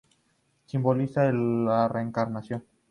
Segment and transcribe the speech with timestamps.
[0.65, 2.63] Simboliza la reencarnación.